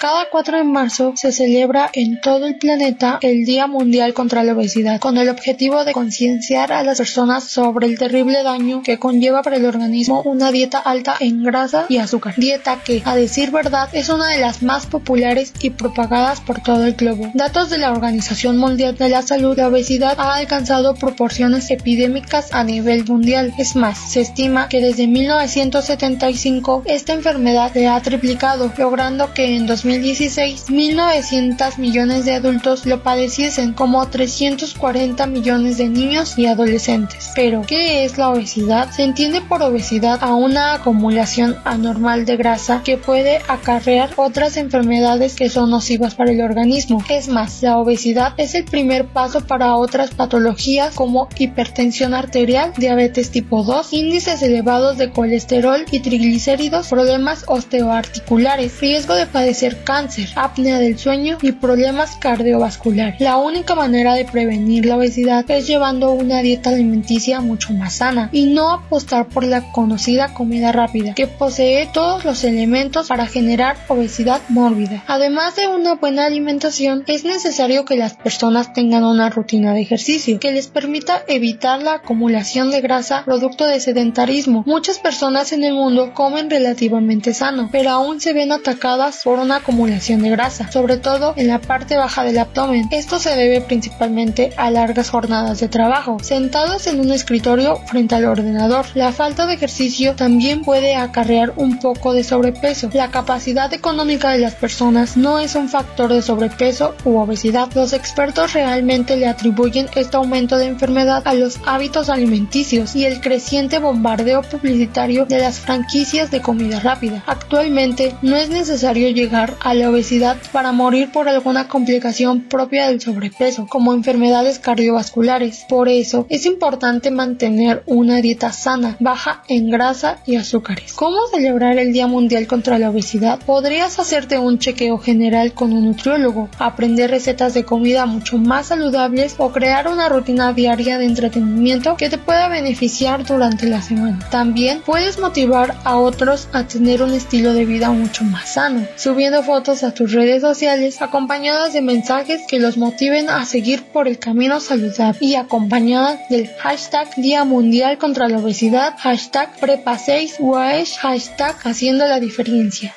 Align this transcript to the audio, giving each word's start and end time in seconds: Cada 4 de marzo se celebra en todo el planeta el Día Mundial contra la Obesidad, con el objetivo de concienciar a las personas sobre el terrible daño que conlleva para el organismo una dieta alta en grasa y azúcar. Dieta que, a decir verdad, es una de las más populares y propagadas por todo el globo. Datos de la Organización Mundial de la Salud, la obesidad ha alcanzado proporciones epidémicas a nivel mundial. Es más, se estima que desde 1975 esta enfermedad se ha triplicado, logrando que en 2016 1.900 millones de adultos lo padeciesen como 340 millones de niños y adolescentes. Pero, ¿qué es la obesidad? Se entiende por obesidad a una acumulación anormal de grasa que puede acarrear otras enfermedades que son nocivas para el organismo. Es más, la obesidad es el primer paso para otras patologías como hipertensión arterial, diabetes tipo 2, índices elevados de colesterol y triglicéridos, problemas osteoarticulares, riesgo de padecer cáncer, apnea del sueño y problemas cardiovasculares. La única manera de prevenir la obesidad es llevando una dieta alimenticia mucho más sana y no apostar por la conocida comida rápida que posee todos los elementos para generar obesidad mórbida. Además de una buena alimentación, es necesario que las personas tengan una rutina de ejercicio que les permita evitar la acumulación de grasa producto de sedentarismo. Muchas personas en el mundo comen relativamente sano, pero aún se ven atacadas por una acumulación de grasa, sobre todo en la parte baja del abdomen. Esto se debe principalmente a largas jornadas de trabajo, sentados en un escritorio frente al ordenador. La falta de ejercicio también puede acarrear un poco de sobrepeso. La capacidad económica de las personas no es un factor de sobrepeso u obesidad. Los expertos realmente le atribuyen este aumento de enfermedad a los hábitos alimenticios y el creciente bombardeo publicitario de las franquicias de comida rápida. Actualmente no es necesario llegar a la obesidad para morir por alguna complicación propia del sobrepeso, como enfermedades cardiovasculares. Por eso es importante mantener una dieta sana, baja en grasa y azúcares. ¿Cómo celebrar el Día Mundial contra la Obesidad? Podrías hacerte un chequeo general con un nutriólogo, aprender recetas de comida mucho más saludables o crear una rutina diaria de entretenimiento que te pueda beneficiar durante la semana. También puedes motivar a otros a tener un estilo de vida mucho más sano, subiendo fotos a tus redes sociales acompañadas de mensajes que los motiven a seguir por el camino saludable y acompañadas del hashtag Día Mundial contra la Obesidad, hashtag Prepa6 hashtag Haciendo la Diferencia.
Cada 0.00 0.30
4 0.30 0.56
de 0.56 0.64
marzo 0.64 1.12
se 1.14 1.30
celebra 1.30 1.90
en 1.92 2.22
todo 2.22 2.46
el 2.46 2.56
planeta 2.56 3.18
el 3.20 3.44
Día 3.44 3.66
Mundial 3.66 4.14
contra 4.14 4.42
la 4.42 4.54
Obesidad, 4.54 4.98
con 4.98 5.18
el 5.18 5.28
objetivo 5.28 5.84
de 5.84 5.92
concienciar 5.92 6.72
a 6.72 6.82
las 6.82 6.96
personas 6.96 7.44
sobre 7.44 7.86
el 7.86 7.98
terrible 7.98 8.42
daño 8.42 8.82
que 8.82 8.98
conlleva 8.98 9.42
para 9.42 9.56
el 9.56 9.66
organismo 9.66 10.22
una 10.22 10.52
dieta 10.52 10.78
alta 10.78 11.16
en 11.20 11.42
grasa 11.42 11.84
y 11.90 11.98
azúcar. 11.98 12.32
Dieta 12.38 12.78
que, 12.82 13.02
a 13.04 13.14
decir 13.14 13.50
verdad, 13.50 13.90
es 13.92 14.08
una 14.08 14.28
de 14.28 14.40
las 14.40 14.62
más 14.62 14.86
populares 14.86 15.52
y 15.60 15.68
propagadas 15.68 16.40
por 16.40 16.62
todo 16.62 16.86
el 16.86 16.94
globo. 16.94 17.30
Datos 17.34 17.68
de 17.68 17.76
la 17.76 17.92
Organización 17.92 18.56
Mundial 18.56 18.96
de 18.96 19.10
la 19.10 19.20
Salud, 19.20 19.58
la 19.58 19.68
obesidad 19.68 20.18
ha 20.18 20.36
alcanzado 20.36 20.94
proporciones 20.94 21.70
epidémicas 21.70 22.54
a 22.54 22.64
nivel 22.64 23.04
mundial. 23.04 23.52
Es 23.58 23.76
más, 23.76 23.98
se 23.98 24.22
estima 24.22 24.70
que 24.70 24.80
desde 24.80 25.06
1975 25.06 26.84
esta 26.86 27.12
enfermedad 27.12 27.74
se 27.74 27.86
ha 27.86 28.00
triplicado, 28.00 28.72
logrando 28.78 29.34
que 29.34 29.56
en 29.56 29.66
2016 29.90 30.66
1.900 30.68 31.78
millones 31.78 32.24
de 32.24 32.34
adultos 32.34 32.86
lo 32.86 33.02
padeciesen 33.02 33.72
como 33.72 34.06
340 34.06 35.26
millones 35.26 35.78
de 35.78 35.88
niños 35.88 36.38
y 36.38 36.46
adolescentes. 36.46 37.32
Pero, 37.34 37.62
¿qué 37.66 38.04
es 38.04 38.16
la 38.16 38.30
obesidad? 38.30 38.92
Se 38.92 39.02
entiende 39.02 39.40
por 39.40 39.62
obesidad 39.62 40.22
a 40.22 40.34
una 40.34 40.74
acumulación 40.74 41.56
anormal 41.64 42.24
de 42.24 42.36
grasa 42.36 42.82
que 42.84 42.98
puede 42.98 43.40
acarrear 43.48 44.10
otras 44.16 44.56
enfermedades 44.56 45.34
que 45.34 45.50
son 45.50 45.70
nocivas 45.70 46.14
para 46.14 46.30
el 46.30 46.40
organismo. 46.40 47.02
Es 47.08 47.28
más, 47.28 47.60
la 47.62 47.78
obesidad 47.78 48.34
es 48.36 48.54
el 48.54 48.66
primer 48.66 49.06
paso 49.06 49.40
para 49.40 49.74
otras 49.74 50.10
patologías 50.10 50.94
como 50.94 51.28
hipertensión 51.36 52.14
arterial, 52.14 52.72
diabetes 52.76 53.32
tipo 53.32 53.64
2, 53.64 53.92
índices 53.92 54.40
elevados 54.42 54.98
de 54.98 55.10
colesterol 55.10 55.84
y 55.90 55.98
triglicéridos, 55.98 56.86
problemas 56.88 57.44
osteoarticulares, 57.48 58.80
riesgo 58.80 59.14
de 59.14 59.26
padecer 59.26 59.79
cáncer, 59.82 60.28
apnea 60.34 60.78
del 60.78 60.98
sueño 60.98 61.38
y 61.42 61.52
problemas 61.52 62.16
cardiovasculares. 62.16 63.20
La 63.20 63.36
única 63.36 63.74
manera 63.74 64.14
de 64.14 64.24
prevenir 64.24 64.86
la 64.86 64.96
obesidad 64.96 65.44
es 65.50 65.66
llevando 65.66 66.12
una 66.12 66.42
dieta 66.42 66.70
alimenticia 66.70 67.40
mucho 67.40 67.72
más 67.72 67.94
sana 67.94 68.28
y 68.32 68.46
no 68.46 68.70
apostar 68.70 69.28
por 69.28 69.44
la 69.44 69.72
conocida 69.72 70.34
comida 70.34 70.72
rápida 70.72 71.14
que 71.14 71.26
posee 71.26 71.88
todos 71.92 72.24
los 72.24 72.44
elementos 72.44 73.08
para 73.08 73.26
generar 73.26 73.76
obesidad 73.88 74.40
mórbida. 74.48 75.04
Además 75.06 75.56
de 75.56 75.68
una 75.68 75.94
buena 75.94 76.26
alimentación, 76.26 77.04
es 77.06 77.24
necesario 77.24 77.84
que 77.84 77.96
las 77.96 78.14
personas 78.14 78.72
tengan 78.72 79.04
una 79.04 79.30
rutina 79.30 79.74
de 79.74 79.82
ejercicio 79.82 80.38
que 80.40 80.52
les 80.52 80.68
permita 80.68 81.22
evitar 81.28 81.82
la 81.82 81.94
acumulación 81.94 82.70
de 82.70 82.80
grasa 82.80 83.24
producto 83.24 83.64
de 83.64 83.80
sedentarismo. 83.80 84.62
Muchas 84.66 84.98
personas 84.98 85.52
en 85.52 85.64
el 85.64 85.74
mundo 85.74 86.12
comen 86.14 86.50
relativamente 86.50 87.34
sano, 87.34 87.68
pero 87.72 87.90
aún 87.90 88.20
se 88.20 88.32
ven 88.32 88.52
atacadas 88.52 89.20
por 89.24 89.38
una 89.38 89.60
acumulación 89.70 90.22
de 90.22 90.30
grasa, 90.30 90.70
sobre 90.72 90.96
todo 90.96 91.32
en 91.36 91.46
la 91.46 91.60
parte 91.60 91.96
baja 91.96 92.24
del 92.24 92.38
abdomen. 92.38 92.88
Esto 92.90 93.20
se 93.20 93.36
debe 93.36 93.60
principalmente 93.60 94.52
a 94.56 94.68
largas 94.68 95.10
jornadas 95.10 95.60
de 95.60 95.68
trabajo, 95.68 96.18
sentados 96.20 96.88
en 96.88 96.98
un 96.98 97.12
escritorio 97.12 97.76
frente 97.86 98.16
al 98.16 98.24
ordenador. 98.24 98.84
La 98.94 99.12
falta 99.12 99.46
de 99.46 99.54
ejercicio 99.54 100.16
también 100.16 100.62
puede 100.62 100.96
acarrear 100.96 101.52
un 101.54 101.78
poco 101.78 102.12
de 102.14 102.24
sobrepeso. 102.24 102.90
La 102.92 103.12
capacidad 103.12 103.72
económica 103.72 104.32
de 104.32 104.38
las 104.38 104.56
personas 104.56 105.16
no 105.16 105.38
es 105.38 105.54
un 105.54 105.68
factor 105.68 106.12
de 106.12 106.22
sobrepeso 106.22 106.96
u 107.04 107.18
obesidad. 107.18 107.68
Los 107.76 107.92
expertos 107.92 108.54
realmente 108.54 109.16
le 109.16 109.28
atribuyen 109.28 109.86
este 109.94 110.16
aumento 110.16 110.58
de 110.58 110.66
enfermedad 110.66 111.22
a 111.26 111.34
los 111.34 111.60
hábitos 111.64 112.08
alimenticios 112.08 112.96
y 112.96 113.04
el 113.04 113.20
creciente 113.20 113.78
bombardeo 113.78 114.42
publicitario 114.42 115.26
de 115.26 115.38
las 115.38 115.60
franquicias 115.60 116.32
de 116.32 116.40
comida 116.40 116.80
rápida. 116.80 117.22
Actualmente 117.28 118.16
no 118.20 118.34
es 118.34 118.48
necesario 118.48 119.10
llegar 119.10 119.59
a 119.60 119.74
la 119.74 119.90
obesidad 119.90 120.36
para 120.52 120.72
morir 120.72 121.10
por 121.12 121.28
alguna 121.28 121.68
complicación 121.68 122.42
propia 122.42 122.88
del 122.88 123.00
sobrepeso, 123.00 123.66
como 123.66 123.92
enfermedades 123.92 124.58
cardiovasculares. 124.58 125.64
Por 125.68 125.88
eso 125.88 126.26
es 126.28 126.46
importante 126.46 127.10
mantener 127.10 127.82
una 127.86 128.20
dieta 128.20 128.52
sana, 128.52 128.96
baja 129.00 129.42
en 129.48 129.70
grasa 129.70 130.18
y 130.26 130.36
azúcares. 130.36 130.92
¿Cómo 130.92 131.26
celebrar 131.32 131.78
el 131.78 131.92
Día 131.92 132.06
Mundial 132.06 132.46
contra 132.46 132.78
la 132.78 132.90
Obesidad? 132.90 133.38
Podrías 133.44 133.98
hacerte 133.98 134.38
un 134.38 134.58
chequeo 134.58 134.98
general 134.98 135.52
con 135.52 135.72
un 135.72 135.86
nutriólogo, 135.86 136.48
aprender 136.58 137.10
recetas 137.10 137.54
de 137.54 137.64
comida 137.64 138.06
mucho 138.06 138.38
más 138.38 138.66
saludables 138.66 139.34
o 139.38 139.50
crear 139.52 139.88
una 139.88 140.08
rutina 140.08 140.52
diaria 140.52 140.98
de 140.98 141.06
entretenimiento 141.06 141.96
que 141.96 142.08
te 142.08 142.18
pueda 142.18 142.48
beneficiar 142.48 143.24
durante 143.24 143.66
la 143.66 143.82
semana. 143.82 144.18
También 144.30 144.82
puedes 144.84 145.18
motivar 145.18 145.76
a 145.84 145.96
otros 145.96 146.48
a 146.52 146.64
tener 146.64 147.02
un 147.02 147.12
estilo 147.12 147.52
de 147.52 147.64
vida 147.64 147.90
mucho 147.90 148.24
más 148.24 148.54
sano, 148.54 148.86
subiendo 148.96 149.42
fotos 149.50 149.82
a 149.82 149.92
tus 149.92 150.12
redes 150.12 150.42
sociales 150.42 151.02
acompañadas 151.02 151.72
de 151.72 151.82
mensajes 151.82 152.42
que 152.46 152.60
los 152.60 152.76
motiven 152.76 153.28
a 153.28 153.44
seguir 153.44 153.82
por 153.82 154.06
el 154.06 154.20
camino 154.20 154.60
saludable 154.60 155.18
y 155.22 155.34
acompañadas 155.34 156.20
del 156.28 156.46
hashtag 156.58 157.16
Día 157.16 157.44
Mundial 157.44 157.98
contra 157.98 158.28
la 158.28 158.38
Obesidad, 158.38 158.94
hashtag 158.98 159.58
Prepa6 159.58 160.96
hashtag 160.98 161.56
Haciendo 161.64 162.06
la 162.06 162.20
Diferencia. 162.20 162.94